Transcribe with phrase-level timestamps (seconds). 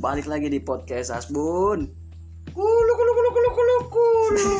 [0.00, 1.84] Balik lagi di podcast Asbun.
[2.56, 4.52] Kulu kulu kulu kulu kulu kulu.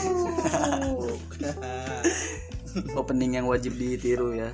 [3.01, 4.53] Opening yang wajib ditiru ya.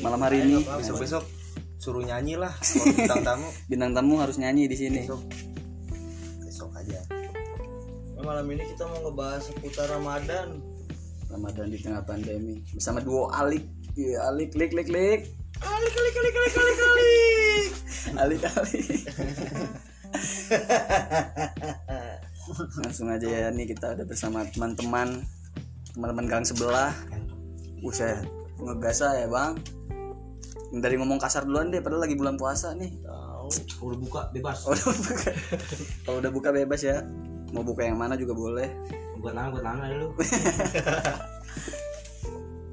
[0.00, 1.24] Malam hari ini besok besok
[1.76, 5.04] suruh nyanyi lah kalau bintang tamu bintang tamu harus nyanyi di sini.
[5.04, 5.22] besok
[6.40, 7.00] besok aja
[8.16, 10.56] Nah, malam ini kita mau ngebahas seputar Ramadan.
[11.28, 13.68] Ramadan di tengah pandemi bersama duo Alik.
[13.92, 15.36] Iya, Alik, lik, lik, lik.
[15.60, 16.72] Kali kali kali kali kali.
[16.80, 18.46] Alik, Alik.
[22.86, 25.26] Langsung aja ya nih kita udah bersama teman-teman
[25.96, 26.94] teman-teman gang sebelah.
[27.82, 28.22] Buset,
[28.60, 29.58] ngegasa ya bang.
[30.76, 32.92] Dari ngomong kasar duluan deh, padahal lagi bulan puasa nih.
[33.00, 33.48] Tahu.
[33.86, 35.30] udah buka bebas Oh, udah buka.
[36.04, 37.06] Kalau udah buka bebas ya.
[37.54, 38.68] Mau buka yang mana juga boleh.
[39.16, 40.12] buat lama buat lama dulu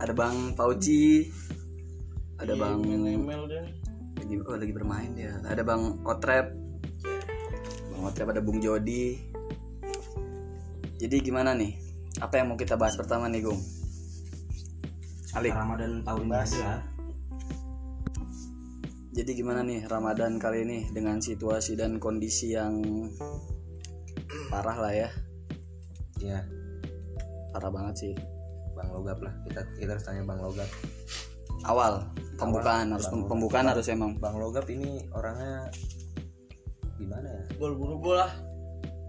[0.03, 1.31] Ada Bang Fauji.
[2.41, 3.63] Ada Bang email deh.
[4.17, 5.37] Lagi oh, lagi bermain dia.
[5.45, 6.53] Ada Bang Otrep.
[7.93, 9.19] Bang Otrep ada Bung Jody.
[10.97, 11.75] Jadi gimana nih?
[12.21, 13.61] Apa yang mau kita bahas pertama nih, Gung?
[15.33, 15.49] Alik.
[15.49, 16.69] Ramadan tahun ini aja
[19.13, 22.81] Jadi gimana nih Ramadan kali ini dengan situasi dan kondisi yang
[24.49, 25.09] parah lah ya.
[26.21, 26.41] ya
[27.53, 28.13] Parah banget sih.
[28.73, 30.65] bang logap lah kita kita harus tanya bang logap
[31.63, 32.03] Awal
[32.35, 35.69] pembukaan harus Bang pembukaan harus emang bang logap ini orangnya
[36.95, 38.31] gimana ya Gol buru gol lah.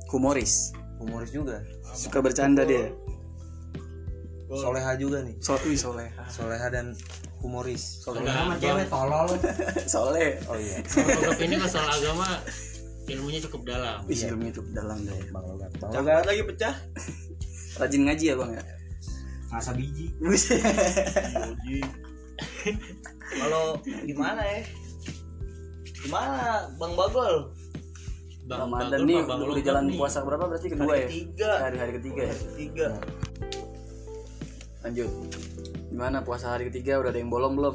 [0.09, 0.71] humoris.
[0.97, 1.59] humoris juga
[1.91, 2.95] Suka bercanda dia.
[4.47, 6.15] Soleha juga nih So, wih, soleh.
[6.29, 6.95] soleha dan
[7.43, 8.23] humoris Soleh.
[8.23, 9.27] sama cewek tolol
[9.91, 10.39] Soleh.
[10.47, 12.29] oh iya Kalau ini masalah agama
[13.05, 13.99] ilmunya cukup dalam.
[14.07, 15.19] Wih, ilmunya cukup dalam deh.
[15.27, 16.75] bang logap bang logap lagi pecah.
[17.75, 18.63] Rajin ngaji ya, Bang ya?
[19.51, 20.63] ngasa biji Buset.
[23.41, 23.65] Kalau
[24.03, 24.61] gimana ya?
[25.99, 27.51] Gimana Bang Bagol?
[28.45, 29.97] Bang, Ramadan nih Bang udah jalan nih.
[29.97, 31.07] puasa berapa berarti kedua Hari ya?
[31.07, 31.51] ketiga.
[31.61, 32.29] Hari hari ketiga ya.
[32.29, 32.87] Hari ketiga.
[34.83, 35.11] Lanjut.
[35.89, 37.75] Gimana puasa hari ketiga udah ada yang bolong belum?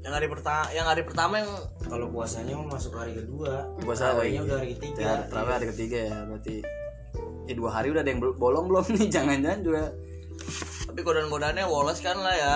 [0.00, 1.50] Yang hari pertama yang hari pertama yang
[1.82, 5.98] kalau puasanya mau masuk hari kedua Puasa hari- udah hari ketiga Ya, terawih hari ketiga
[6.02, 6.56] ya berarti.
[7.44, 9.08] Eh dua hari udah ada yang bolong belum nih?
[9.14, 9.84] Jangan-jangan juga.
[10.84, 12.54] tapi godaan-godaannya woles kan lah ya.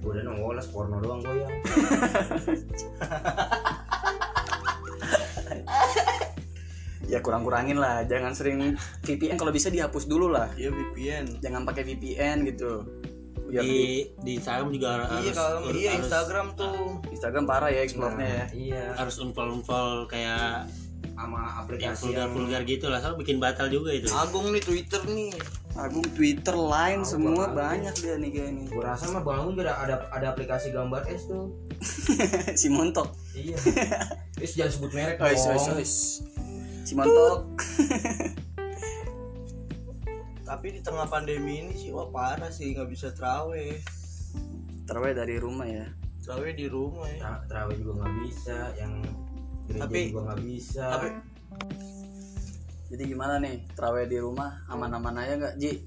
[0.00, 1.52] Gue udah nongol porno doang goyang
[7.10, 8.06] Ya kurang-kurangin lah.
[8.06, 10.46] Jangan sering VPN kalau bisa dihapus dulu lah.
[10.54, 11.42] Iya VPN.
[11.42, 12.86] Jangan pakai VPN gitu.
[13.50, 17.02] Biar di di Instagram juga harus Iya kalau harus, iya harus- Instagram tuh.
[17.10, 18.44] Instagram parah ya explore-nya ya.
[18.54, 20.70] iya harus unfollow unfollow kayak
[21.20, 24.08] sama yang aplikasi vulgar yang vulgar gitu lah, soalnya bikin batal juga itu.
[24.16, 25.36] Agung nih Twitter nih.
[25.76, 27.54] Agung Twitter, Line Tahu, semua Bang.
[27.54, 28.62] banyak dia nih kayak ini.
[28.66, 31.54] gue rasa mah bangun juga ada ada aplikasi gambar es tuh
[32.60, 33.14] si Montok.
[33.38, 33.54] iya
[34.42, 35.94] es jangan sebut merek dong ois, ois.
[36.82, 37.46] Si Montok.
[40.50, 43.78] Tapi di tengah pandemi ini sih wah parah sih nggak bisa teraweh.
[44.90, 45.86] Terawih dari rumah ya.
[46.26, 47.22] Teraweh di rumah ya.
[47.22, 48.98] Tra- terawih juga nggak bisa yang
[49.70, 50.84] gereja Tapi- juga nggak bisa.
[50.90, 51.08] Tapi
[52.90, 55.86] Jadi gimana nih terawih di rumah aman-aman aja nggak Ji?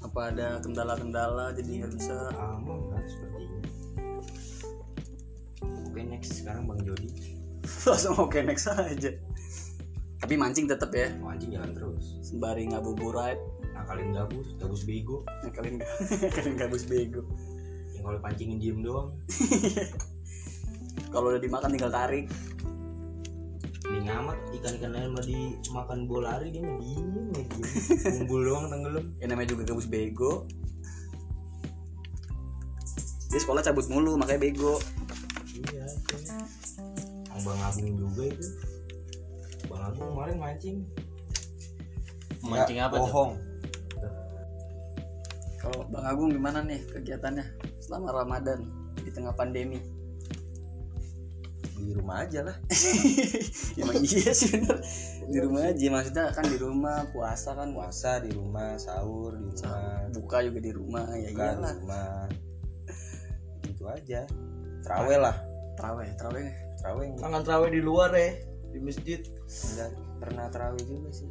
[0.00, 2.14] Apa ada kendala-kendala jadi nggak bisa?
[2.38, 3.60] aman lah sepertinya.
[5.90, 6.38] Oke next.
[6.38, 7.10] Sekarang bang Jody.
[7.90, 9.10] Langsung oke next aja.
[10.20, 12.14] Tapi mancing tetap ya, mau anjing jalan terus.
[12.22, 13.40] Sembari ngabuburit,
[13.74, 15.26] nakalin gabus gabus bego.
[15.42, 15.82] Ngakalin
[16.30, 17.26] ngakalin gabus bego.
[17.90, 19.12] yang kalau pancingin diem doang
[21.10, 22.26] Kalau udah dimakan tinggal tarik.
[23.90, 28.70] ini ngamat ikan-ikan lain mah dimakan bola lari dia mah diem ya diem kumpul doang
[28.70, 30.46] tenggelam Ya namanya juga gabus bego.
[33.34, 34.78] Dia sekolah cabut mulu makanya bego.
[35.58, 36.16] iya itu
[37.34, 38.46] yang bang Agung juga itu
[39.66, 40.76] bang Agung kemarin mancing
[42.40, 43.02] Mancing apa tuh?
[43.04, 43.32] bohong
[45.60, 47.44] Kalau Bang Agung gimana nih kegiatannya
[47.84, 48.64] selama Ramadan
[48.96, 49.76] di tengah pandemi?
[51.84, 52.56] Di rumah aja lah.
[53.80, 54.32] Emang iya.
[54.32, 54.78] sih bener.
[55.30, 60.08] Di rumah aja maksudnya kan di rumah puasa kan puasa di rumah sahur di rumah
[60.12, 61.72] buka juga di rumah ya buka di iyalah.
[61.80, 62.24] rumah.
[63.64, 64.20] Gitu aja.
[64.84, 65.36] Terawih lah.
[65.80, 66.50] Terawih terawih.
[66.80, 67.06] Terawih.
[67.12, 68.30] Enggak, jangan teraweh di luar ya
[68.70, 69.20] di masjid.
[69.74, 69.90] enggak
[70.20, 71.30] pernah terawih juga sih.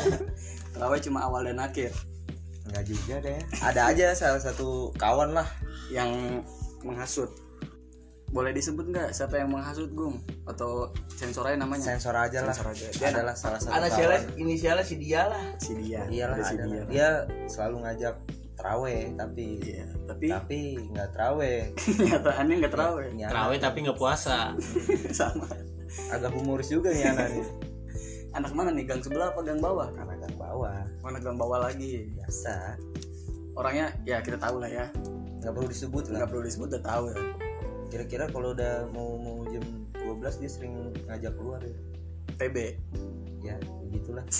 [0.76, 1.94] Terawih cuma awal dan akhir.
[2.68, 3.40] Enggak juga deh.
[3.64, 5.48] Ada aja salah satu kawan lah
[5.88, 6.42] yang
[6.84, 7.47] menghasut
[8.28, 10.20] boleh disebut nggak siapa yang menghasut Gung?
[10.44, 11.84] Atau sensor aja namanya?
[11.84, 12.52] Sensor aja lah.
[12.52, 12.86] Sensor aja.
[12.92, 15.44] dia adalah salah satu Anak sialnya inisialnya si dia lah.
[15.56, 16.00] si dia.
[16.08, 16.86] Iyalah Ada si ada dia lah.
[16.88, 17.08] dia
[17.48, 18.14] selalu ngajak
[18.58, 20.60] terawih tapi iya tapi tapi
[20.90, 21.60] nggak terawih
[22.02, 23.32] kenyataannya nggak terawih Nyala.
[23.32, 24.38] Terawih tapi nggak puasa.
[25.18, 25.48] sama.
[26.12, 27.48] Agak humoris juga nih anak nih.
[28.36, 28.84] Anak mana nih?
[28.84, 29.88] Gang sebelah apa gang bawah?
[29.96, 30.84] Anak gang bawah.
[31.00, 32.12] Mana gang bawah lagi?
[32.12, 32.76] Biasa.
[33.56, 34.86] Orangnya ya kita tahu lah ya.
[35.40, 36.22] Nggak perlu disebut lah.
[36.22, 37.47] Nggak perlu disebut udah tahu ya
[37.88, 39.64] kira-kira kalau udah mau mau jam
[39.96, 40.74] 12 dia sering
[41.08, 41.76] ngajak keluar ya?
[42.38, 42.56] TB
[43.42, 43.56] ya
[43.88, 44.24] begitulah.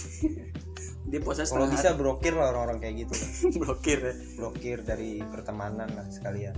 [1.08, 3.12] Dia puasa kalau bisa blokir lah orang-orang kayak gitu.
[3.16, 3.56] Lah.
[3.64, 4.14] blokir ya.
[4.36, 6.52] Blokir dari pertemanan lah sekalian.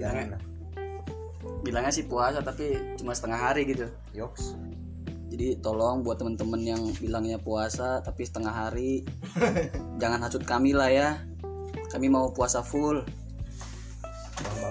[0.00, 0.42] Jangan lah.
[1.60, 3.92] Bilangnya sih puasa tapi cuma setengah hari gitu.
[4.16, 4.56] Yoks.
[5.28, 9.04] Jadi tolong buat temen-temen yang bilangnya puasa tapi setengah hari.
[10.00, 11.20] Jangan hasut kami lah ya.
[11.92, 13.04] Kami mau puasa full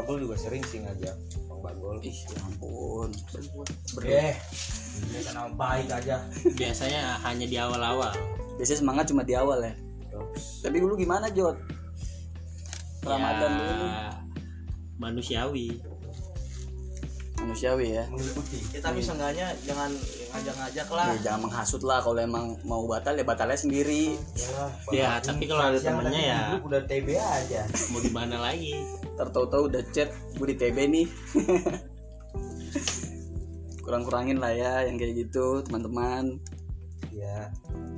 [0.10, 1.14] bagol juga sering sih ngajak
[1.46, 3.14] bang bagol ih ya ampun.
[4.10, 4.34] Eh
[5.14, 6.26] biasa nama baik aja.
[6.58, 8.10] Biasanya hanya di awal-awal.
[8.58, 9.78] Biasanya semangat cuma di awal ya.
[10.10, 11.62] Yoks tapi dulu gimana Jod
[13.06, 13.70] Ramadan dulu.
[13.70, 14.10] nih ya,
[14.98, 15.68] manusiawi
[17.40, 18.04] manusiawi ya.
[18.12, 19.92] Mengikuti ya tapi seenggaknya jangan
[20.36, 21.08] ngajak-ngajak lah.
[21.16, 24.20] Ya, jangan menghasut lah kalau emang mau batal ya batalnya sendiri.
[24.92, 26.42] Ya tapi kalau ada temennya ya.
[26.60, 27.64] udah TB aja.
[27.92, 28.76] Mau di mana lagi?
[29.18, 31.08] Tertahu-tahu udah chat gue di TB nih.
[33.84, 36.38] Kurang-kurangin lah ya yang kayak gitu teman-teman.
[37.10, 37.50] Ya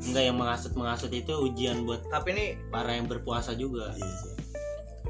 [0.02, 3.94] enggak yang mengasut mengasut itu ujian buat tapi nih para yang berpuasa juga.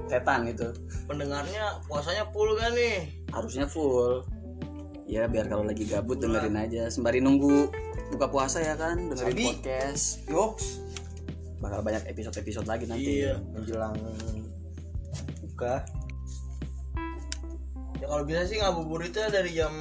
[0.10, 0.68] Setan itu.
[1.07, 4.24] Pendengarnya puasanya full kan nih harusnya full.
[5.12, 6.88] Ya biar kalau lagi gabut dengerin aja.
[6.88, 7.68] Sembari nunggu
[8.16, 9.44] buka puasa ya kan dengerin Sabi.
[9.51, 10.06] podcast.
[10.28, 10.66] Yoks.
[11.60, 13.28] Bakal banyak episode-episode lagi nanti.
[13.28, 13.39] Iya.
[13.51, 13.95] menjelang
[15.51, 15.83] buka.
[18.01, 19.72] Ya kalau bisa sih ngabuburitnya dari jam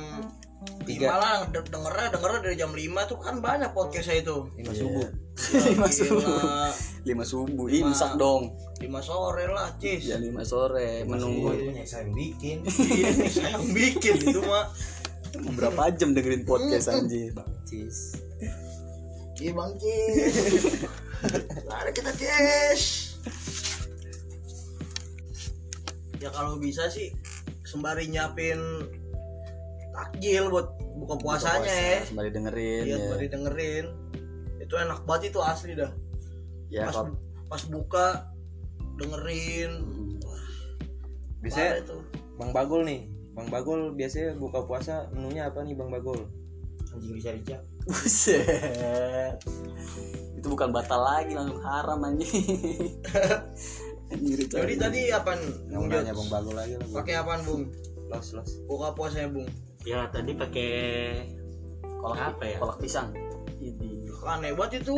[0.85, 1.09] Tiga.
[1.09, 4.37] lima lah de- dengernya dengernya dari jam 5 tuh kan banyak podcastnya itu.
[4.61, 5.07] Lima subuh.
[5.65, 6.23] Lima subuh.
[7.05, 7.67] Lima subuh.
[7.73, 8.53] Imsak dong.
[8.77, 10.05] 5 sore lah cis.
[10.05, 11.05] Jam lima sore.
[11.09, 11.53] Menunggu.
[11.57, 12.59] itu saya yang bikin.
[12.97, 14.69] Iya, saya yang bikin itu mah
[15.57, 17.33] berapa jam dengerin podcast anjir?
[17.65, 18.21] Cis.
[19.41, 20.35] Iya bang cis.
[21.65, 22.83] Mari kita cis.
[26.21, 27.17] Ya kalau bisa sih
[27.65, 28.61] sembari nyiapin
[29.91, 30.67] takjil buat
[31.01, 32.01] buka puasanya ya.
[32.05, 33.87] sembari dengerin iya ya, sembari dengerin.
[34.61, 35.93] Itu enak banget itu asli dah.
[36.69, 37.17] Ya pas kalau
[37.49, 38.07] pas buka
[39.01, 39.73] dengerin.
[41.41, 41.97] Biasanya Parah itu.
[42.37, 43.01] Bang bagol nih.
[43.33, 46.21] Bang bagol biasanya buka puasa menunya apa nih bang bagol
[46.91, 49.39] anjing bisa rica Buset.
[50.35, 52.27] itu bukan batal lagi langsung haram anjing.
[54.51, 55.39] Jadi tadi apa
[55.71, 57.71] nanya bang bagol lagi pakai apaan bung?
[58.11, 58.59] Los los.
[58.67, 59.47] Buka puasanya bung
[59.85, 60.71] ya tadi pakai
[62.00, 62.59] kolak apa ya?
[62.61, 63.12] kolak pisang.
[63.61, 64.09] Ini.
[64.25, 64.97] Aneh banget itu.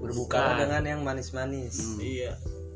[0.00, 0.60] Berbuka Bukan.
[0.60, 1.76] dengan yang manis-manis.
[1.80, 1.98] Hmm.
[2.00, 2.32] iya.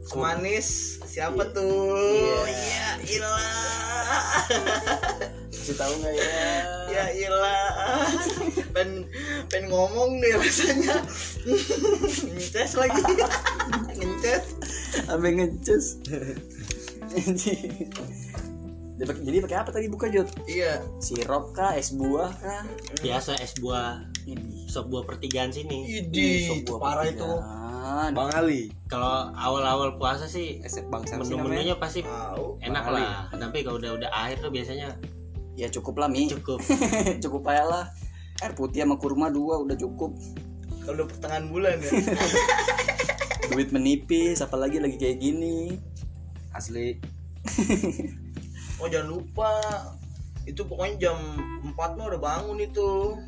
[0.07, 2.47] Semanis siapa tuh?
[2.47, 2.89] Iya.
[3.21, 3.67] Ilah
[5.67, 6.47] kasih tahu nggak ya
[6.95, 8.07] ya ilah
[8.71, 9.03] pen
[9.51, 11.03] pen ngomong deh rasanya.
[12.31, 13.03] Ngeces lagi.
[13.99, 14.45] Ngeces.
[15.11, 15.87] Ngecus
[17.17, 17.91] Anjing.
[18.97, 20.29] Jadi pakai- Jadi pakai apa tadi buka Jod?
[20.47, 20.81] iya.
[20.99, 21.77] Sirup kah?
[21.77, 22.65] Es buah kah?
[22.99, 24.01] biasa es buah.
[24.25, 24.67] Ini.
[24.67, 25.85] Sop buah pertigaan sini.
[25.85, 27.21] Idi sop buah parah itu.
[27.23, 28.11] pertigaan.
[28.11, 28.63] bang Ali.
[28.89, 30.59] Kalau awal-awal puasa sih
[31.15, 32.59] menu-menunya pasti tahu.
[32.59, 33.05] enak Bang Ali.
[33.05, 33.21] lah.
[33.31, 34.97] Tapi kalau udah udah akhir tuh biasanya
[35.57, 36.29] Ya cukup lah Mi.
[36.29, 36.61] Cukup.
[37.25, 37.85] Cukup aja lah.
[38.41, 40.13] Air putih sama kurma dua udah cukup.
[40.83, 41.91] Kalau udah pertengahan bulan ya.
[43.53, 45.81] Duit menipis Apalagi lagi kayak gini.
[46.53, 46.97] Asli
[48.81, 49.53] oh jangan lupa.
[50.47, 51.19] Itu pokoknya jam
[51.75, 53.19] 4 mah udah bangun itu.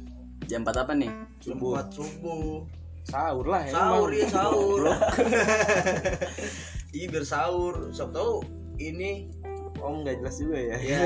[0.47, 1.11] Jam 4 apa nih?
[1.43, 1.73] jam Subuh.
[1.83, 2.53] 4 subuh.
[3.09, 4.21] Sahur lah sahur emang.
[4.21, 4.81] ya sahur
[6.97, 7.75] iya biar sahur.
[7.89, 8.45] Siapa tahu
[8.77, 9.33] ini
[9.81, 10.77] oh nggak jelas juga ya?
[10.77, 11.01] Ya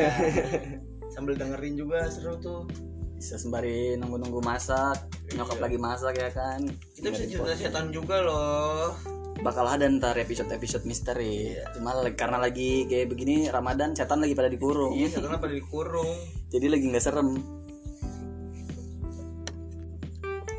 [1.14, 2.66] sambil dengerin juga seru tuh.
[3.14, 4.98] Bisa sembari nunggu-nunggu masak.
[5.30, 6.66] Nyokap lagi masak ya kan?
[6.98, 11.56] Kita bisa cerita setan juga loh bakal ada ntar episode-episode misteri.
[11.72, 14.92] Cuma lagi- karena lagi kayak begini Ramadan setan lagi pada dikurung.
[14.92, 16.12] Iya setan pada dikurung.
[16.52, 17.28] Jadi lagi nggak serem.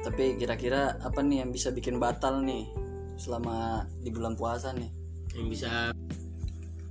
[0.03, 2.67] Tapi kira-kira apa nih yang bisa bikin batal nih
[3.15, 4.89] selama di bulan puasa nih?
[5.37, 5.71] Yang bisa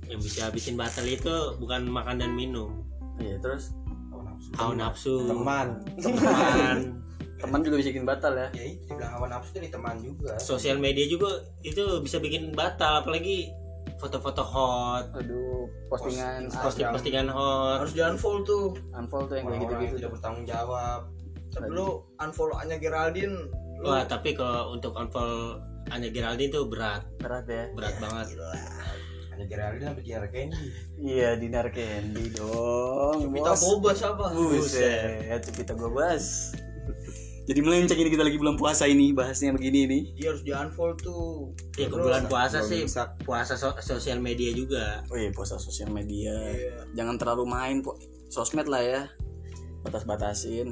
[0.07, 2.83] yang bisa bikin batal itu bukan makan dan minum.
[3.19, 3.75] Iya terus?
[4.57, 5.29] Hawa nafsu.
[5.29, 6.17] Teman teman.
[6.19, 6.77] Teman
[7.63, 8.47] juga bisa bikin batal ya.
[8.55, 10.37] Ya itu dibilang hawa nafsu dari teman juga.
[10.39, 13.51] Sosial media juga itu bisa bikin batal apalagi
[13.99, 15.05] foto-foto hot.
[15.15, 17.83] Aduh postingan Post- posting postingan hot.
[17.83, 18.67] Harus di unfollow tuh.
[18.95, 19.95] Unfollow tuh yang kayak yang gitu-gitu.
[19.99, 21.01] tidak bertanggung jawab
[21.53, 23.37] tapi lu unfollow nya Geraldine.
[23.79, 27.03] Lu wah tapi kalau untuk unfollow Anya Geraldine itu berat.
[27.19, 27.67] Berat ya?
[27.75, 28.39] Berat banget.
[28.39, 28.63] hanya
[29.33, 30.65] ada Geraldine apa Kiara Candy.
[31.01, 33.33] Iya, dinar candy dong.
[33.33, 33.61] Kita bos.
[33.65, 34.25] bobas apa?
[34.31, 36.53] Buset, kita gue bahas.
[37.43, 40.01] Jadi melenceng ini kita lagi bulan puasa ini bahasnya begini nih.
[40.15, 41.51] Dia harus di unfollow tuh.
[41.75, 43.19] Ya ke bulan puasa sih bisa.
[43.27, 45.03] puasa so- sosial media juga.
[45.11, 46.31] Oh iya, puasa sosial media.
[46.31, 46.87] Iya.
[46.95, 47.99] Jangan terlalu main po-
[48.31, 49.01] sosmed lah ya.
[49.83, 50.71] Batas-batasin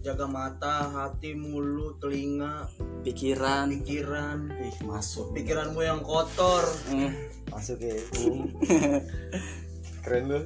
[0.00, 2.66] Jaga mata, hati, mulut, telinga,
[3.04, 3.68] pikiran.
[3.68, 4.48] pikiran.
[4.58, 5.36] Ih, masuk.
[5.36, 6.64] Pikiranmu yang kotor.
[6.88, 7.12] Hmm.
[7.50, 7.98] masuk ya
[10.00, 10.40] keren lu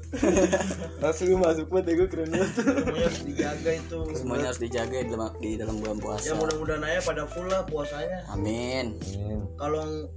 [0.98, 3.98] langsung lu masuk buat ya gue keren lu Semuanya harus dijaga itu.
[4.14, 6.24] Semuanya harus dijaga di dalam, di dalam bulan puasa.
[6.26, 8.18] Ya mudah-mudahan aja pada full lah puasanya.
[8.30, 8.98] Amin.
[9.56, 10.10] Kalau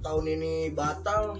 [0.00, 1.36] tahun ini batal,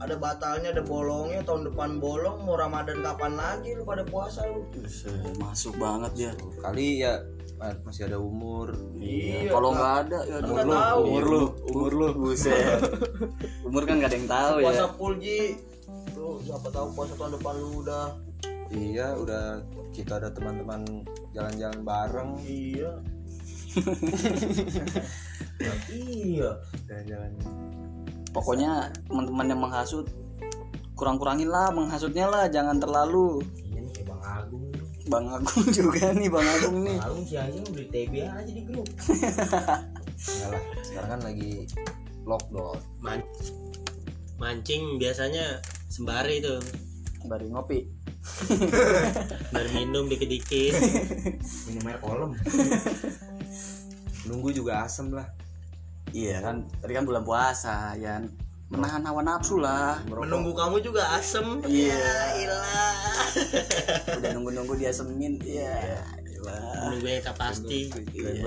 [0.00, 1.40] ada batalnya, ada bolongnya.
[1.42, 4.64] Tahun depan bolong, mau Ramadan kapan lagi lu pada puasa lu?
[4.72, 6.32] Buset, masuk banget ya.
[6.60, 7.20] kali ya
[7.84, 9.44] masih ada umur Iya.
[9.44, 11.00] Iya, Kalau nggak ada ya umur lu, tahu.
[11.04, 12.56] umur lu, umur lu, buset.
[13.68, 14.64] umur kan gak ada yang tahu ya.
[14.64, 15.40] Puasa full Ji.
[16.30, 18.14] Lu siapa tahu puasa tahun depan lu udah.
[18.70, 21.02] Iya udah kita ada teman-teman
[21.34, 22.30] jalan-jalan bareng.
[22.46, 22.90] Iya.
[25.90, 26.50] iya.
[26.86, 27.30] Jalan-jalan.
[28.30, 30.06] Pokoknya teman-teman yang menghasut
[30.94, 33.42] kurang-kurangin lah menghasutnya lah, jangan terlalu.
[33.58, 34.70] iya nih Bang Agung.
[35.10, 36.94] Bang Agung juga nih, Bang Agung nih.
[36.94, 38.86] Bang Agung siang-siang beli TB aja di grup.
[38.86, 41.66] Enggak lah sekarang kan lagi
[42.22, 42.78] lockdown.
[43.02, 43.26] Man-
[44.38, 45.60] mancing biasanya
[46.00, 46.56] sembari itu
[47.28, 47.84] Bari ngopi.
[49.54, 50.72] berminum dikit-dikit
[51.68, 52.32] minum air kolom
[54.28, 55.28] nunggu juga asem lah
[56.10, 58.18] Iya kan, tadi kan bulan puasa, ya
[58.66, 60.02] menahan hawa nafsu lah.
[60.10, 61.62] Menunggu kamu juga asem.
[61.62, 61.94] Iya.
[61.94, 62.66] Ya, ilah.
[64.18, 66.02] Udah nunggu-nunggu dia semin, iya.
[66.26, 66.90] Iyalah.
[66.90, 68.42] menunggu yang tak pasti Iya.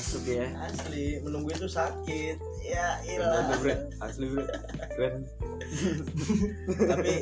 [0.00, 0.48] Masuk ya.
[0.64, 2.40] Asli, menunggu itu sakit.
[2.64, 3.52] Ya, ilah.
[4.00, 4.48] asli bre
[4.96, 5.28] keren
[6.88, 7.20] Tapi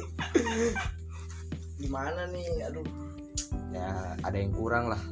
[1.82, 2.70] gimana nih?
[2.70, 2.86] Aduh.
[3.74, 5.02] ya ada yang kurang lah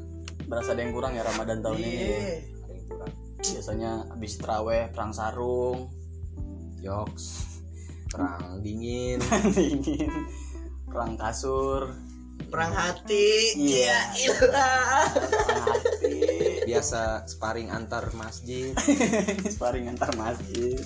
[0.47, 1.91] Berasa ada yang kurang ya Ramadan tahun ini.
[1.91, 2.19] Iya.
[2.39, 5.91] ada yang kurang Biasanya habis teraweh perang sarung,
[6.79, 7.59] jokes
[8.07, 9.19] perang dingin
[9.59, 10.15] dingin,
[10.87, 11.91] perang kasur,
[12.47, 13.59] Perang hati.
[13.59, 13.91] Iya.
[13.91, 15.03] Ya, ilah.
[15.11, 16.16] perang hati,
[16.67, 18.75] biasa sparring antar masjid.
[19.55, 20.83] Sparring antar masjid.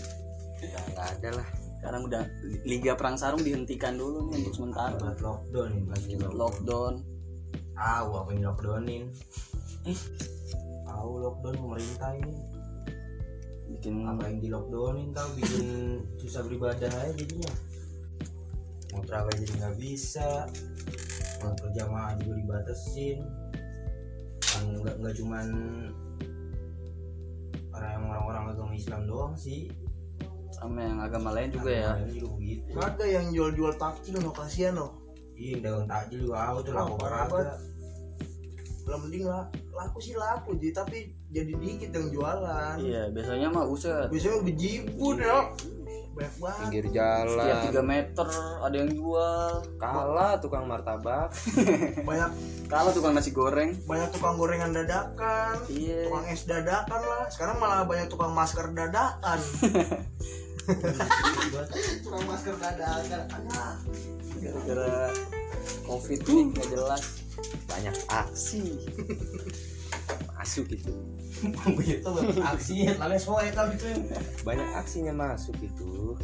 [0.61, 1.49] nggak ada lah.
[1.81, 2.23] Sekarang udah
[2.69, 5.01] liga perang sarung dihentikan dulu nih untuk sementara.
[5.01, 6.95] buat lockdown lagi Lockdown.
[7.81, 9.05] tahu apa yang lockdownin?
[9.89, 10.01] Ih
[10.85, 12.37] tahu lockdown pemerintah ini?
[13.73, 15.29] Bikin apa yang di lockdownin tahu?
[15.41, 15.67] Bikin
[16.21, 17.53] susah beribadah aja jadinya.
[18.93, 20.29] Mau terawih jadi nggak bisa.
[21.41, 23.25] Mau berjamaah juga dibatasin
[24.81, 25.47] nggak nggak cuman
[27.71, 29.73] orang orang-orang agama Islam doang sih
[30.51, 31.91] sama yang agama lain juga ya.
[31.97, 34.89] Lain juga begitu Ada yang jual-jual takjil no kasihan no.
[35.39, 37.25] iya dagang takjil juga aku tuh Wah, laku parah
[38.85, 39.45] Lah mending lah
[39.81, 42.77] laku sih laku Ji, tapi jadi dikit yang jualan.
[42.83, 44.11] Iya, biasanya mah uset.
[44.11, 45.47] Biasanya bejibun ya.
[46.21, 46.61] Banyak banget.
[46.61, 47.01] pinggir Setiap
[47.65, 48.27] jalan 3 meter
[48.61, 49.51] ada yang jual.
[49.81, 51.33] kalah tukang martabak
[52.09, 52.31] Banyak
[52.69, 55.57] Kalau tukang nasi goreng, banyak tukang gorengan dadakan.
[55.67, 56.07] iya.
[56.07, 57.25] Tukang es dadakan lah.
[57.27, 59.41] Sekarang malah banyak tukang masker dadakan.
[62.05, 63.43] tukang masker dadakan.
[64.39, 65.11] Gara-gara
[65.83, 67.05] covid ini nggak jelas.
[67.65, 68.77] banyak aksi
[70.41, 70.89] masuk itu
[71.77, 72.09] begitu
[72.41, 73.87] aksi namanya soe kalau gitu.
[74.41, 76.17] banyak aksinya masuk itu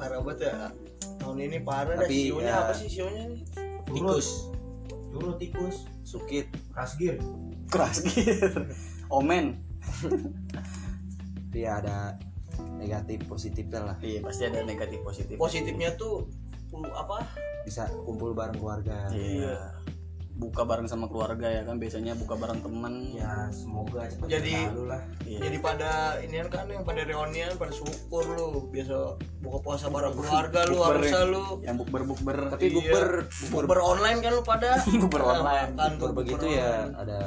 [0.00, 0.72] Parah banget ya.
[1.20, 2.60] Tahun ini parah dah Tapi, sionya ya.
[2.64, 3.44] apa sih sionya nih?
[3.92, 4.48] tikus
[5.12, 5.76] turut tikus
[6.08, 7.20] sukit kasgir
[7.68, 8.64] Keras gitu.
[9.12, 9.60] Omen.
[11.50, 12.16] tapi ya ada
[12.80, 15.36] negatif positifnya lah Iya, pasti ada negatif positif.
[15.36, 16.24] Positifnya tuh
[16.72, 17.28] uh, apa?
[17.68, 19.76] bisa kumpul bareng keluarga Iya.
[20.40, 23.12] Buka bareng sama keluarga ya kan biasanya buka bareng temen.
[23.12, 25.38] ya semoga cepat Jadi- lah Iya.
[25.38, 30.64] Jadi pada ini kan yang pada reunian pada syukur lu biasa buka puasa bareng keluarga
[30.64, 31.28] lu Bukber harusnya ya.
[31.28, 32.74] lu yang bukber bukber tapi Iya.
[32.74, 33.06] bukber
[33.52, 34.70] bukber online kan lu pada
[35.02, 35.70] Bukber online.
[35.70, 37.18] Makan bukber begitu ya ada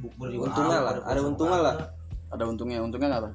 [0.00, 1.74] bukber untungnya lah ada untungnya lah
[2.28, 3.30] ada untungnya untungnya nggak apa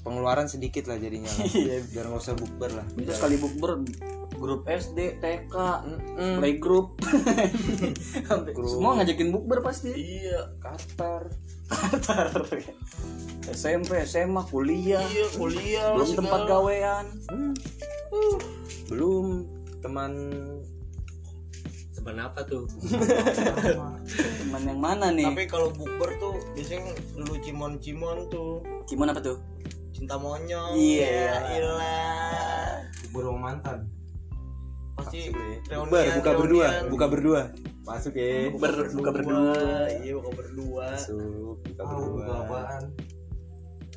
[0.00, 1.46] pengeluaran sedikit lah jadinya lah.
[1.54, 1.76] Iya.
[1.86, 3.70] biar nggak usah bukber lah itu sekali bukber
[4.38, 6.38] grup SD TK Mm-mm.
[6.38, 6.94] playgroup
[8.72, 9.90] semua ngajakin bukber pasti.
[9.92, 11.28] Iya Qatar.
[11.68, 12.32] Ntar.
[13.52, 15.02] SMP SMA kuliah.
[15.04, 16.18] Iya kuliah belum segala.
[16.24, 17.06] tempat gawean.
[17.28, 17.54] Hmm.
[18.88, 19.44] belum
[19.84, 20.12] teman
[21.92, 22.64] teman apa tuh?
[24.40, 25.28] Teman yang mana nih?
[25.28, 28.64] Tapi kalau bukber tuh biasanya lu cimon cimon tuh.
[28.88, 29.36] Gimana apa tuh?
[29.92, 30.72] Cinta monyong.
[30.72, 31.04] Iya.
[31.04, 32.80] ya ilah.
[33.12, 33.97] Sama mantan.
[34.98, 35.56] Pasti Masuk ya.
[35.70, 36.90] reunian, Bubar, buka berdua, reunian.
[36.90, 37.40] buka berdua.
[37.82, 38.32] Masuk ya.
[38.52, 39.52] Ber- buka berdua.
[39.96, 42.36] iya buka berdua Masuk, buka buka berdua.
[42.42, 42.82] apaan?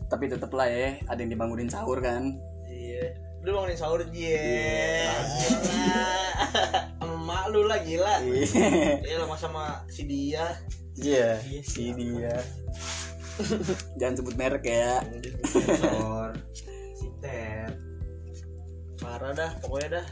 [0.07, 2.23] Tapi tetep lah ya, ada yang dibangunin sahur kan.
[2.67, 5.09] iya lu bangunin sahur iya
[6.93, 9.01] sama mak lu lah gila Iya.
[9.01, 10.45] iya sama sama si dia
[10.93, 12.35] Iya, si dia.
[13.95, 15.01] Jangan sebut merek ya.
[15.41, 16.35] Sensor.
[16.93, 17.73] Si Ted.
[18.95, 20.05] parah dah pokoknya dah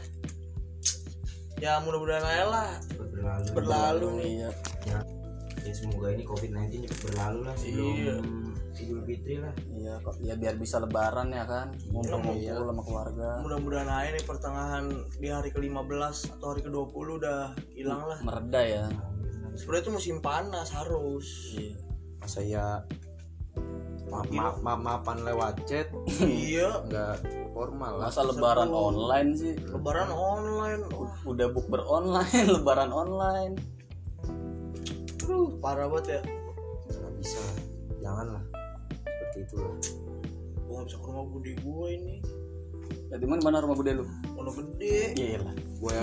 [1.60, 3.46] ya mudah-mudahan aja lah Cepet berlalu.
[3.52, 4.50] berlalu nih Iya.
[4.82, 4.98] Ya,
[5.60, 8.16] ya semoga ini COVID-19 cepet berlalu lah sebelum Iya.
[8.72, 9.52] Idul Fitri lah.
[9.68, 11.68] Iya, kok ya biar bisa lebaran ya kan.
[11.86, 12.56] Ngumpul-ngumpul Iya.
[12.56, 13.28] sama keluarga.
[13.38, 17.40] mudah-mudahan aja nih pertengahan di hari ke-15 atau hari ke-20 udah
[17.70, 18.84] hilang lah Mereda ya.
[19.52, 21.76] sebenarnya itu musim panas harus Iya.
[22.16, 22.66] Masa ya
[24.10, 25.86] maaf maaf maaf maafan lewat chat
[26.20, 28.10] iya nggak formal lah.
[28.10, 29.54] Masa lebaran online sih?
[29.64, 33.54] lebaran online wah Udah book beronline, lebaran online.
[35.20, 36.20] aduh, parah banget ya
[36.90, 37.42] Nggak bisa.
[38.00, 38.42] Janganlah.
[39.00, 39.74] Seperti itu lah.
[40.60, 42.16] gua gak bisa ke rumah bude gue ini
[43.08, 44.04] Ya di mana rumah bude lu?
[44.32, 45.52] Pondok gede Gila.
[45.78, 45.94] Gue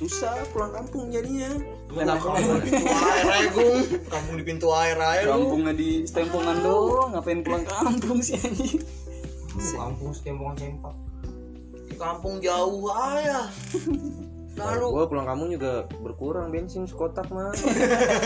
[0.00, 1.52] susah pulang kampung jadinya.
[1.92, 6.56] kampung di pintu air aja gung kampung di pintu air aja lu Kampungnya di setempongan
[6.64, 8.80] doang, ngapain pulang kampung sih anjing?
[9.76, 10.94] Kampung setempongan sempak.
[11.90, 13.50] Di kampung jauh aja
[14.60, 17.52] lalu Gue pulang kampung juga berkurang bensin sekotak mah.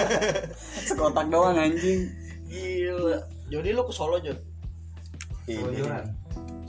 [0.88, 2.10] Sekotak doang anjing.
[2.46, 3.18] gila
[3.50, 4.38] jadi lu ke Solo Jod
[5.44, 6.23] Keluyuran.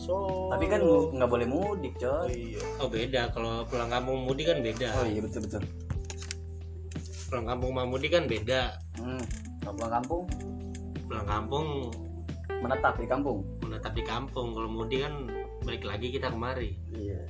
[0.06, 2.30] Solo Tapi kan nggak boleh mudik, oh, coy.
[2.54, 4.88] iya Oh beda, kalau pulang kampung mudik kan beda.
[5.02, 5.64] Oh iya betul betul.
[7.26, 8.62] Pulang kampung sama mudik kan beda.
[9.02, 9.24] Hmm.
[9.66, 10.24] Kalau pulang kampung
[11.06, 11.68] Pulang kampung
[12.62, 13.40] menetap di kampung.
[13.62, 14.54] menetap di kampung.
[14.54, 15.14] Kalau mudik kan
[15.66, 16.78] balik lagi kita kemari.
[16.94, 17.26] Iya.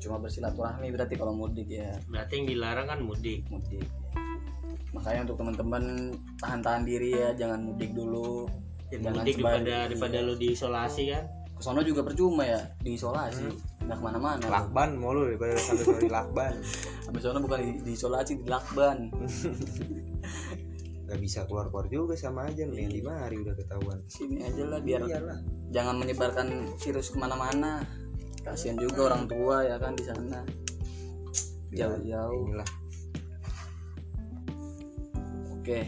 [0.00, 3.44] Cuma bersilaturahmi berarti kalau mudik ya Berarti yang dilarang kan mudik.
[3.48, 3.84] mudik.
[4.92, 5.84] Makanya untuk teman-teman
[6.38, 8.46] tahan-tahan diri ya, jangan mudik dulu.
[8.88, 11.24] Dan Jangan mudik daripada daripada lu diisolasi kan.
[11.64, 13.48] Kesono juga percuma ya, diisolasi,
[13.88, 14.36] nggak ke mana-mana.
[14.36, 14.52] lu.
[14.52, 16.52] Lakban mulu daripada sampai sore di lakban.
[17.08, 19.08] Habis sono bukan di, diisolasi, di lakban.
[21.08, 23.96] Gak bisa keluar keluar juga sama aja nih di mari udah ketahuan.
[24.12, 25.40] Sini aja lah biar Iyalah.
[25.72, 27.80] jangan menyebarkan virus ke mana-mana.
[28.44, 30.44] Kasihan juga orang tua ya kan di sana.
[31.72, 32.44] Jauh-jauh.
[32.44, 32.70] Inilah.
[35.56, 35.80] Oke,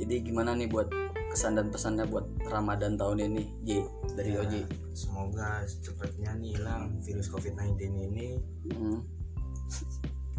[0.00, 0.88] jadi gimana nih buat
[1.30, 3.78] kesan dan pesannya buat Ramadan tahun ini, Ji
[4.12, 4.60] dari Ya, Oji?
[4.92, 8.28] Semoga secepatnya nih hilang virus COVID-19 ini
[8.68, 8.98] Hmm.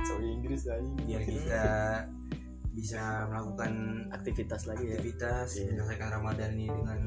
[0.01, 0.83] So Inggris aja.
[0.99, 1.63] biar kita
[2.71, 3.71] bisa melakukan
[4.11, 5.63] Aktivitas lagi ya, aktivitas Iya.
[5.71, 6.99] menyelesaikan Ramadan ini dengan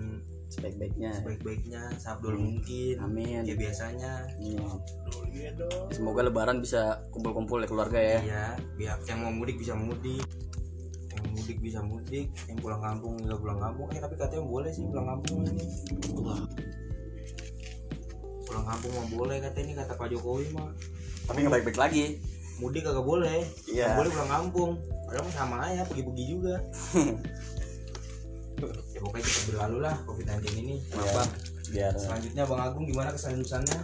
[0.47, 1.11] sebaik-baiknya.
[1.15, 3.43] sebaik-baiknya seabdul mungkin Amin.
[3.43, 4.67] ya biasanya Iya.
[5.27, 8.19] iya dong Semoga Lebaran bisa kumpul-kumpul ya keluarga ya.
[8.23, 8.45] ya
[8.75, 10.23] biar yang mau mudik bisa mudik
[11.45, 15.05] mudik bisa mudik yang pulang kampung juga pulang kampung eh tapi katanya boleh sih pulang
[15.07, 15.65] kampung ini
[16.17, 16.41] Wah,
[18.43, 20.73] pulang kampung mah boleh katanya ini kata Pak Jokowi mah
[21.25, 22.05] Tapi nggak baik-baik lagi.
[22.55, 23.85] mudik kagak boleh Iya.
[23.85, 24.71] Nggak boleh pulang kampung
[25.05, 26.55] padahal sama aja pergi-pergi juga
[28.89, 31.13] ya pokoknya kita berlalu lah COVID-19 ini Iya.
[31.13, 31.31] Bang.
[31.67, 33.79] Biar selanjutnya Bang Agung gimana kesan-kesannya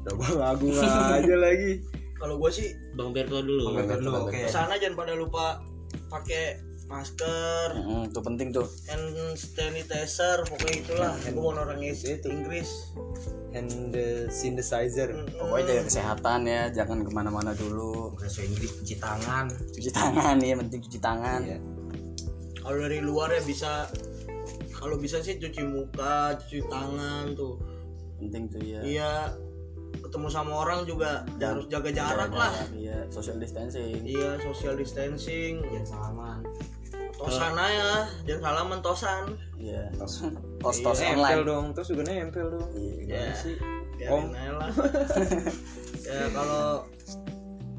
[0.00, 1.84] Udah bang Agung aja lagi.
[2.16, 3.74] kalau gue sih Bang Berto dulu.
[3.74, 5.60] Bang Berto dulu oke ke sana jangan pada lupa
[6.06, 8.66] pakai masker Mm, itu penting tuh.
[8.84, 12.70] hand sanitizer pokoknya itulah gue mau orang Inggris Inggris
[13.50, 15.10] And the synthesizer.
[15.10, 15.34] Mm-mm.
[15.34, 18.14] Pokoknya jaga kesehatan ya, jangan ke mana-mana dulu.
[18.14, 21.40] bahasa Inggris cuci tangan Cuci tangan ya, penting cuci tangan.
[21.42, 21.58] Iya.
[22.60, 23.90] kalau dari luar ya bisa
[24.70, 27.58] kalau bisa sih cuci muka cuci tangan tuh
[28.16, 28.80] Penting tuh ya.
[28.80, 29.12] iya
[29.96, 34.04] ketemu sama orang juga Dan- harus jaga jarak lah Iya, social distancing.
[34.04, 36.40] iya social distancing jangan salaman
[37.20, 37.90] tosan aja
[38.24, 39.92] jangan salaman tosan Iya.
[40.56, 41.20] Tos-tos Iya, online.
[41.20, 42.68] Nempel dong, terus juga nempel dong.
[42.72, 42.96] Iya.
[43.04, 43.56] Gimana sih?
[44.00, 44.70] aja lah
[46.08, 46.88] ya kalau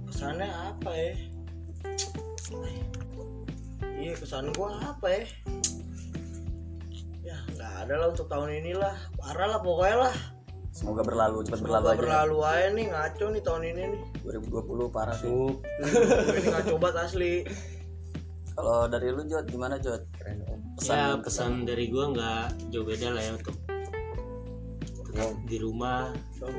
[0.06, 1.12] kesannya apa ya
[3.98, 5.24] iya kesan gua apa ya
[7.24, 10.16] ya nggak ada lah untuk tahun ini lah parah lah pokoknya lah
[10.72, 12.00] Semoga berlalu, cepat berlalu Semoga aja.
[12.00, 15.28] berlalu aja nih ngaco nih tahun ini nih 2020 parah sih.
[15.28, 17.34] Ini ngaco banget asli
[18.52, 20.04] Kalau dari lu Jod, gimana Jod?
[20.16, 20.60] Keren om.
[20.76, 23.56] Pesan ya pesan dari gua nggak jauh beda lah ya untuk
[25.12, 26.12] tetap di rumah
[26.44, 26.56] om.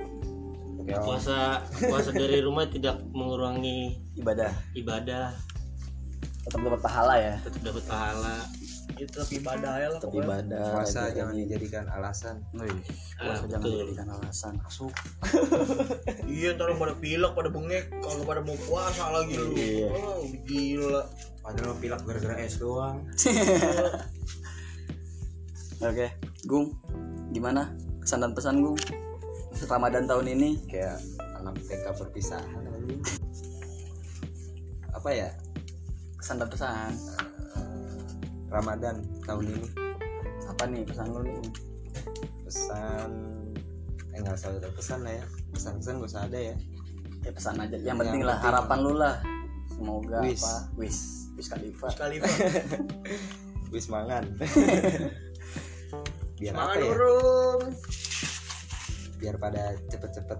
[0.82, 4.50] puasa puasa dari rumah tidak mengurangi ibadah.
[4.74, 5.30] ibadah
[6.42, 7.34] Tetap dapat pahala ya.
[7.46, 8.36] tetap dapat pahala
[9.02, 10.22] kita tetap ibadah ya lah pokoknya.
[10.24, 12.36] ibadah puasa rajin- jangan dijadikan alasan.
[12.52, 12.78] Wih, Ah,
[13.20, 13.72] puasa jangan betul.
[13.74, 14.92] dijadikan alasan masuk
[16.32, 17.84] iya ntar pada pilek pada bengek.
[17.98, 19.46] Kalau pada mau puasa lagi lu.
[19.52, 19.86] Iya.
[19.90, 21.02] oh, gila.
[21.40, 23.02] Padahal lo pilak gara-gara es doang.
[25.82, 26.06] Oke
[26.44, 26.78] Gung.
[27.30, 28.78] Gimana kesan dan pesan Gung?
[29.62, 30.62] Ramadan tahun ini?
[30.66, 30.98] Kayak
[31.36, 32.62] anak TK perpisahan.
[34.92, 35.30] Apa ya?
[36.14, 36.90] Kesan dan pesan
[38.52, 39.68] Ramadan tahun ini.
[40.46, 41.40] Apa nih pesan lu nih?
[42.44, 43.10] Pesan
[44.12, 45.24] eh nggak usah ada pesan lah ya.
[45.56, 46.54] Pesan-pesan gak usah ada ya.
[47.24, 47.76] Ya pesan aja.
[47.80, 48.48] Yang Yang penting lah penting.
[48.52, 49.14] harapan lu lah.
[49.72, 50.44] Semoga Wis.
[50.44, 50.54] apa?
[50.76, 50.96] Wis
[51.32, 51.88] wis Khalifa.
[51.88, 52.28] Sekali pak
[53.72, 54.24] wis mangan.
[56.36, 56.90] Biar apa semangat ya?
[56.92, 57.62] Urung
[59.22, 60.34] biar pada cepet-cepet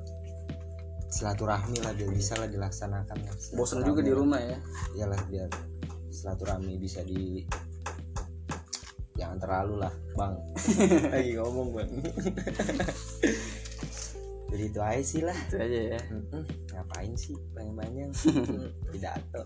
[1.07, 3.15] silaturahmi lah biar bisa lah dilaksanakan.
[3.55, 4.59] Bosan juga di rumah ya.
[4.99, 5.47] Iyalah biar
[6.11, 7.47] silaturahmi bisa di
[9.17, 10.35] jangan terlalu lah bang.
[11.13, 11.91] Lagi ngomong bang.
[14.53, 15.39] Jadi itu aja sih lah.
[15.49, 16.01] Itu aja ya.
[16.13, 16.45] Mm-mm.
[16.77, 18.13] ngapain sih banyak-banyak?
[18.93, 19.43] Pidato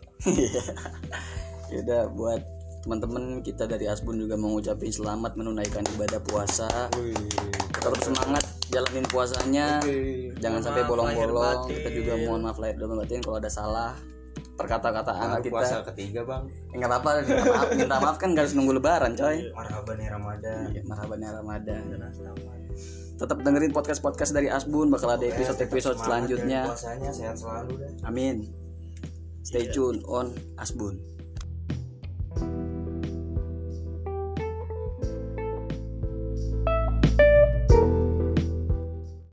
[1.70, 2.42] Yaudah buat
[2.82, 6.66] teman-teman kita dari Asbun juga mengucapin selamat menunaikan ibadah puasa.
[6.98, 7.14] Wih.
[7.70, 9.78] tetap semangat jalanin puasanya.
[10.42, 11.70] Jangan Mohon sampai bolong-bolong.
[11.70, 13.94] Kita juga mohon maaf lahir dan batin kalau ada salah
[14.56, 16.42] perkata-kataan kita puasa ketiga bang.
[16.72, 19.52] Ya, nggak apa-apa minta maaf minta maaf kan nggak harus nunggu lebaran coy.
[19.52, 20.64] Marhaban ya ramadan.
[20.72, 21.82] Iya, marhaban ya Ramadan.
[23.16, 26.68] Tetap dengerin podcast podcast dari Asbun bakal ada episode episode selanjutnya.
[26.68, 28.44] puasanya sehat selalu dah amin.
[29.46, 31.15] Stay tune on Asbun